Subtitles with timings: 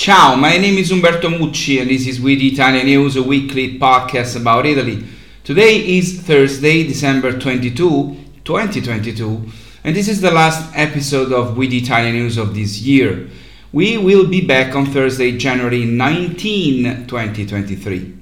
[0.00, 4.34] Ciao, my name is Umberto Mucci and this is With Italian News, a weekly podcast
[4.34, 5.04] about Italy.
[5.44, 9.50] Today is Thursday, December 22, 2022,
[9.84, 13.28] and this is the last episode of With Italian News of this year.
[13.72, 18.14] We will be back on Thursday, January 19, 2023.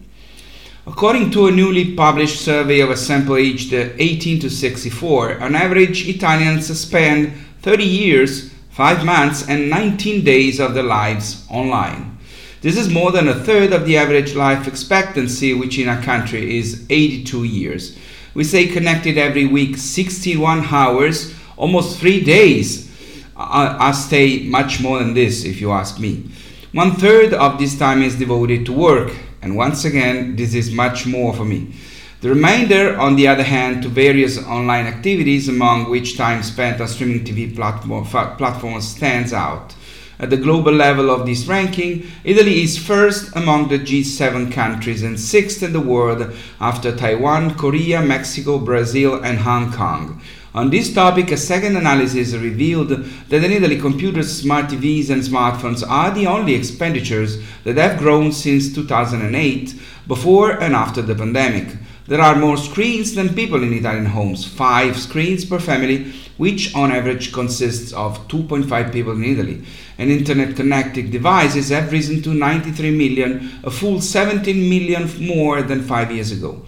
[0.84, 6.08] According to a newly published survey of a sample aged 18 to 64, on average,
[6.08, 12.16] Italians spend 30 years, 5 months, and 19 days of their lives online.
[12.60, 16.60] This is more than a third of the average life expectancy, which in our country
[16.60, 17.98] is 82 years.
[18.34, 22.88] We stay connected every week 61 hours, almost 3 days
[23.36, 26.30] I, stay much more than this, if you ask me.
[26.70, 31.04] One third of this time is devoted to work, and once again, this is much
[31.04, 31.72] more for me.
[32.20, 36.88] The remainder, on the other hand, to various online activities, among which time spent on
[36.88, 39.76] streaming TV platform, platforms stands out.
[40.18, 45.20] At the global level of this ranking, Italy is first among the G7 countries and
[45.20, 50.20] sixth in the world after Taiwan, Korea, Mexico, Brazil, and Hong Kong.
[50.56, 55.88] On this topic, a second analysis revealed that in Italy, computers, smart TVs, and smartphones
[55.88, 61.68] are the only expenditures that have grown since 2008, before and after the pandemic.
[62.08, 66.90] There are more screens than people in Italian homes, five screens per family, which on
[66.90, 69.62] average consists of 2.5 people in Italy.
[69.98, 75.82] And internet connected devices have risen to 93 million, a full 17 million more than
[75.82, 76.62] five years ago.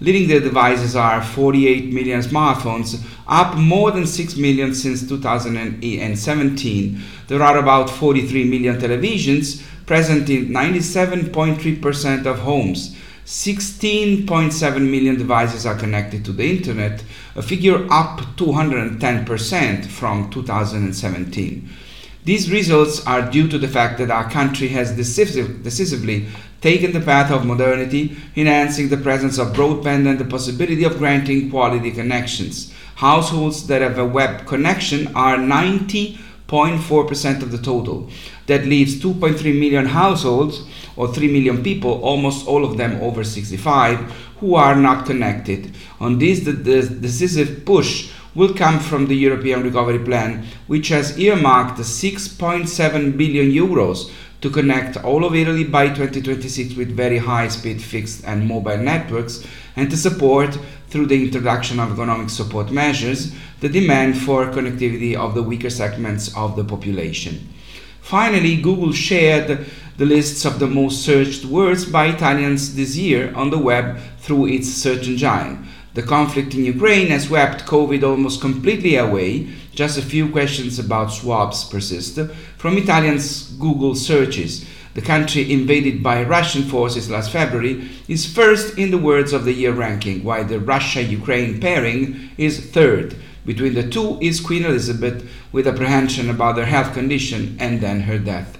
[0.00, 7.02] Leading the devices are 48 million smartphones, up more than 6 million since 2017.
[7.28, 12.96] There are about 43 million televisions present in 97.3% of homes.
[13.26, 17.02] 16.7 million devices are connected to the internet,
[17.34, 21.68] a figure up 210% from 2017.
[22.22, 26.28] These results are due to the fact that our country has decisive, decisively
[26.60, 31.50] taken the path of modernity, enhancing the presence of broadband and the possibility of granting
[31.50, 32.72] quality connections.
[32.94, 35.36] Households that have a web connection are
[36.48, 38.08] 90.4% of the total.
[38.46, 40.64] That leaves 2.3 million households,
[40.96, 43.98] or 3 million people, almost all of them over 65,
[44.38, 45.74] who are not connected.
[46.00, 51.18] On this, the, the decisive push will come from the European Recovery Plan, which has
[51.18, 54.10] earmarked 6.7 billion euros
[54.42, 59.44] to connect all of Italy by 2026 with very high speed fixed and mobile networks
[59.74, 60.58] and to support
[60.88, 66.34] through the introduction of economic support measures the demand for connectivity of the weaker segments
[66.36, 67.48] of the population.
[68.00, 73.50] Finally, Google shared the lists of the most searched words by Italians this year on
[73.50, 75.66] the web through its search engine.
[75.94, 79.48] The conflict in Ukraine has swept COVID almost completely away.
[79.72, 82.18] Just a few questions about swabs persist.
[82.58, 88.90] From Italians' Google searches, the country invaded by Russian forces last February is first in
[88.90, 93.14] the words of the year ranking, while the Russia Ukraine pairing is third.
[93.44, 98.18] Between the two is Queen Elizabeth, with apprehension about her health condition and then her
[98.18, 98.56] death.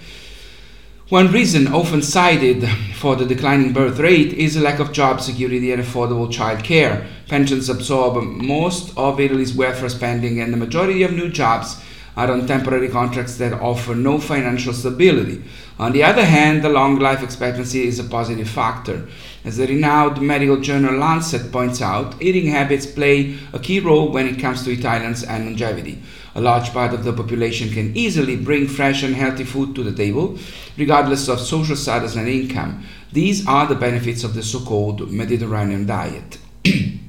[1.09, 5.71] One reason often cited for the declining birth rate is a lack of job security
[5.71, 7.07] and affordable child care.
[7.29, 11.81] Pensions absorb most of Italy's welfare spending, and the majority of new jobs
[12.19, 15.41] are on temporary contracts that offer no financial stability.
[15.79, 19.07] On the other hand, the long life expectancy is a positive factor.
[19.45, 24.27] As the renowned medical journal Lancet points out, eating habits play a key role when
[24.27, 26.03] it comes to Italians and longevity.
[26.35, 29.95] A large part of the population can easily bring fresh and healthy food to the
[29.95, 30.41] table,
[30.77, 32.85] regardless of social status and income.
[33.13, 36.39] These are the benefits of the so called Mediterranean diet.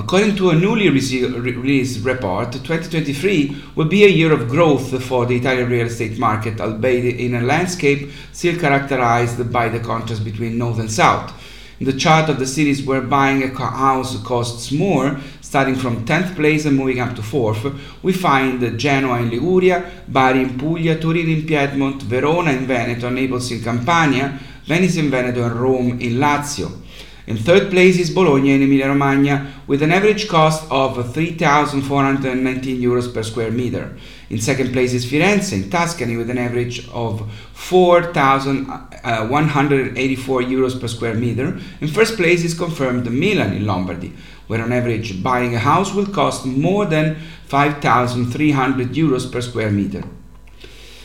[0.00, 5.36] According to a newly released report, 2023 will be a year of growth for the
[5.36, 10.78] Italian real estate market, albeit in a landscape still characterized by the contrast between North
[10.78, 11.30] and South.
[11.80, 16.34] In the chart of the cities where buying a house costs more, starting from 10th
[16.34, 21.28] place and moving up to 4th, we find Genoa in Liguria, Bari in Puglia, Turin
[21.28, 26.70] in Piedmont, Verona in Veneto, Naples in Campania, Venice in Veneto, and Rome in Lazio.
[27.30, 33.14] In third place is Bologna in Emilia Romagna with an average cost of 3,419 euros
[33.14, 33.96] per square meter.
[34.30, 40.88] In second place is Firenze in Tuscany with an average of 4,184 uh, euros per
[40.88, 41.56] square meter.
[41.80, 44.12] In first place is confirmed Milan in Lombardy,
[44.48, 47.16] where on average buying a house will cost more than
[47.46, 50.02] 5,300 euros per square meter.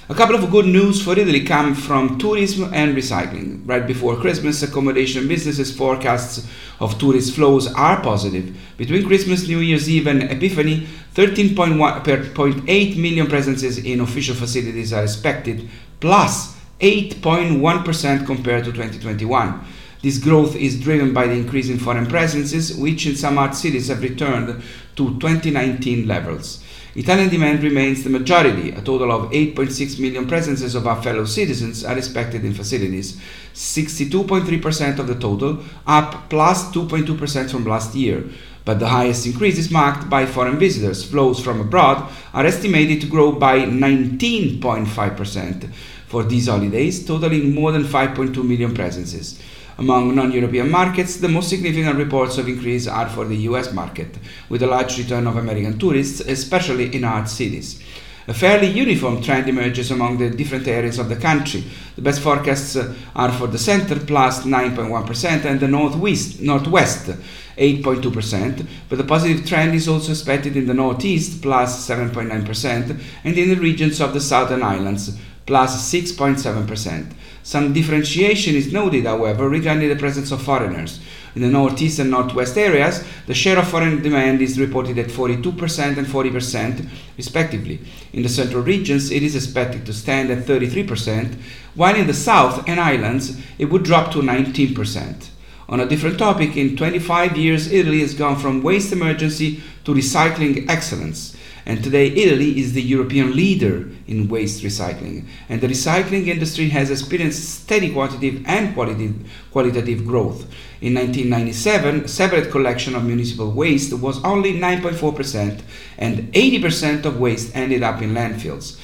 [0.07, 3.67] A couple of good news for Italy come from tourism and recycling.
[3.67, 6.47] Right before Christmas, accommodation businesses forecasts
[6.79, 8.55] of tourist flows are positive.
[8.77, 10.85] Between Christmas, New Year's Eve, and Epiphany,
[11.15, 15.67] 13.8 million presences in official facilities are expected,
[15.99, 19.65] plus 8.1 compared to 2021.
[20.03, 23.87] This growth is driven by the increase in foreign presences, which in some art cities
[23.87, 24.61] have returned
[24.97, 26.63] to 2019 levels.
[26.95, 28.71] Italian demand remains the majority.
[28.71, 33.19] A total of 8.6 million presences of our fellow citizens are expected in facilities,
[33.53, 38.23] 62.3% of the total, up plus 2.2% from last year.
[38.63, 41.03] But the highest increase is marked by foreign visitors.
[41.03, 45.69] Flows from abroad are estimated to grow by 19.5%
[46.07, 49.37] for these holidays, totaling more than 5.2 million presences.
[49.77, 54.17] Among non-European markets, the most significant reports of increase are for the US market,
[54.47, 57.81] with a large return of American tourists, especially in art cities.
[58.27, 61.63] A fairly uniform trend emerges among the different areas of the country.
[61.95, 67.11] The best forecasts uh, are for the center plus 9.1 and the northwest, northwest
[67.57, 73.49] 8.2%, but the positive trend is also expected in the northeast plus 7.9% and in
[73.49, 77.13] the regions of the southern islands plus 6.7%.
[77.43, 80.99] Some differentiation is noted, however, regarding the presence of foreigners.
[81.35, 85.97] In the northeast and northwest areas, the share of foreign demand is reported at 42%
[85.97, 87.81] and 40%, respectively.
[88.13, 91.35] In the central regions, it is expected to stand at 33%,
[91.75, 95.29] while in the south and islands, it would drop to 19%.
[95.67, 100.69] On a different topic, in 25 years, Italy has gone from waste emergency to recycling
[100.69, 101.35] excellence.
[101.67, 105.25] And today, Italy is the European leader in waste recycling.
[105.49, 109.15] And the recycling industry has experienced steady quantitative and qualitative,
[109.51, 110.45] qualitative growth.
[110.81, 115.61] In 1997, separate collection of municipal waste was only 9.4%,
[115.97, 118.77] and 80% of waste ended up in landfills.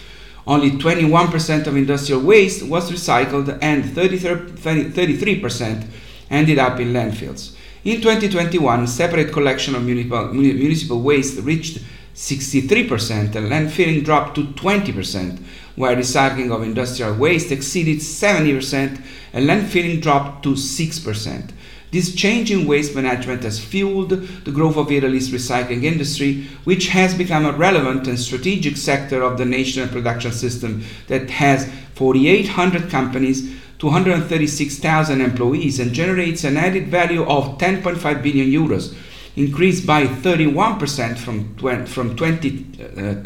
[0.47, 5.85] Only 21% of industrial waste was recycled, and 33%
[6.31, 7.53] ended up in landfills.
[7.83, 11.83] In 2021, separate collection of municipal, municipal waste reached
[12.15, 15.39] 63% and landfilling dropped to 20%,
[15.75, 19.01] while recycling of industrial waste exceeded 70%
[19.33, 21.51] and landfilling dropped to 6%.
[21.91, 27.13] This change in waste management has fueled the growth of Italy's recycling industry, which has
[27.13, 33.53] become a relevant and strategic sector of the national production system that has 4,800 companies,
[33.79, 38.95] 236,000 employees, and generates an added value of 10.5 billion euros
[39.35, 41.55] increased by 31% from,
[41.85, 43.21] from 2010 uh,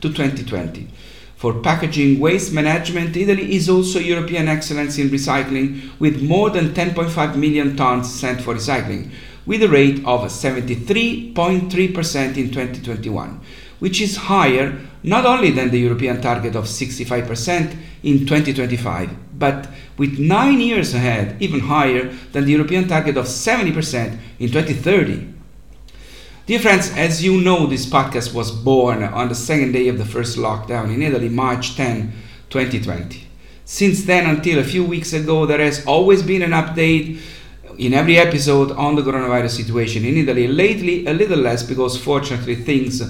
[0.00, 0.88] to 2020.
[1.36, 7.36] For packaging waste management, Italy is also European excellence in recycling with more than 10.5
[7.36, 9.12] million tons sent for recycling,
[9.46, 13.40] with a rate of 73.3% in 2021,
[13.78, 20.18] which is higher not only than the European target of 65% in 2025, but with
[20.18, 25.37] nine years ahead, even higher than the European target of 70% in 2030.
[26.48, 30.06] Dear friends, as you know, this podcast was born on the second day of the
[30.06, 32.10] first lockdown in Italy, March 10,
[32.48, 33.26] 2020.
[33.66, 37.20] Since then, until a few weeks ago, there has always been an update
[37.76, 40.48] in every episode on the coronavirus situation in Italy.
[40.48, 43.02] Lately, a little less because fortunately things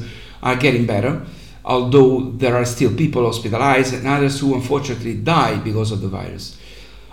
[0.43, 1.25] are getting better,
[1.65, 6.59] although there are still people hospitalized and others who unfortunately die because of the virus.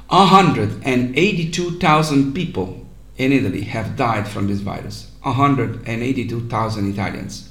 [0.08, 2.84] 182,000 people
[3.16, 5.12] in Italy have died from this virus.
[5.26, 7.50] 182,000 Italians.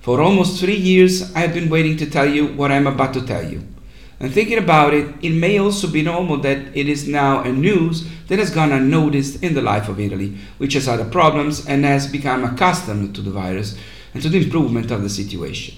[0.00, 3.24] For almost three years, I have been waiting to tell you what I'm about to
[3.24, 3.62] tell you.
[4.18, 8.08] And thinking about it, it may also be normal that it is now a news
[8.28, 12.06] that has gone unnoticed in the life of Italy, which has other problems and has
[12.06, 13.76] become accustomed to the virus
[14.14, 15.74] and to the improvement of the situation.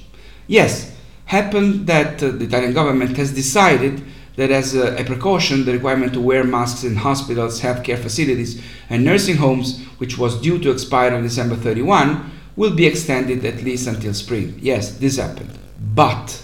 [0.46, 0.94] Yes,
[1.26, 4.02] happened that uh, the Italian government has decided
[4.36, 9.04] that as a, a, precaution, the requirement to wear masks in hospitals, healthcare facilities, and
[9.04, 13.86] nursing homes, which was due to expire on December 31, will be extended at least
[13.86, 14.58] until spring.
[14.60, 15.50] Yes, this happened.
[15.94, 16.42] But,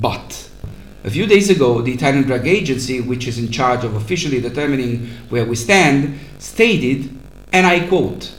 [0.00, 0.48] but,
[1.04, 5.08] A few days ago, the Italian Drug Agency, which is in charge of officially determining
[5.30, 7.10] where we stand, stated,
[7.52, 8.32] and I quote,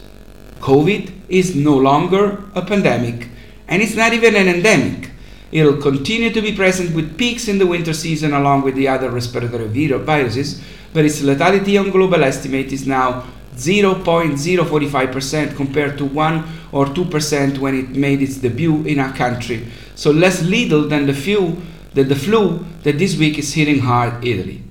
[0.61, 3.27] COVID is no longer a pandemic,
[3.67, 5.11] and it's not even an endemic.
[5.53, 9.11] It'll continue to be present with peaks in the winter season along with the other
[9.11, 10.59] respiratory viruses,
[10.93, 17.77] but its lethality on global estimate is now 0.045% compared to 1 or 2% when
[17.77, 21.61] it made its debut in our country, so less lethal than the few
[21.93, 24.63] that the flu that this week is hitting hard Italy.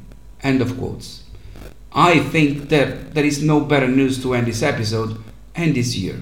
[0.43, 1.23] End of quotes.
[1.93, 5.17] I think that there is no better news to end this episode
[5.55, 6.21] and this year.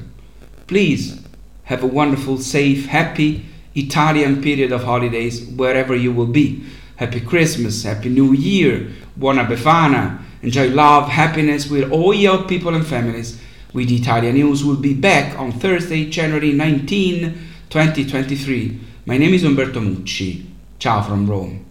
[0.67, 1.19] Please
[1.65, 6.65] have a wonderful, safe, happy Italian period of holidays wherever you will be.
[6.97, 10.19] Happy Christmas, Happy New Year, Buona Befana.
[10.43, 13.41] Enjoy love, happiness with all your people and families.
[13.73, 17.21] With Italian News we'll be back on Thursday, January 19,
[17.71, 18.81] 2023.
[19.07, 20.45] My name is Umberto Mucci.
[20.79, 21.70] Ciao from Rome.